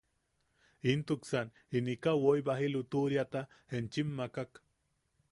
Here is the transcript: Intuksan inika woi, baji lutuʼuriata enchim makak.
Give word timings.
Intuksan 0.93 1.51
inika 1.79 2.11
woi, 2.23 2.35
baji 2.47 2.69
lutuʼuriata 2.75 3.41
enchim 3.81 4.09
makak. 4.21 4.51